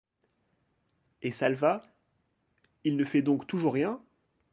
[1.21, 1.85] Et Salvat,
[2.85, 4.01] il ne fait donc toujours rien?